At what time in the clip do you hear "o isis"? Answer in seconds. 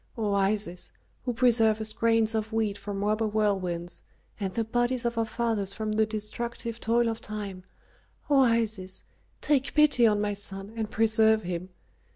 0.17-0.93, 8.27-9.03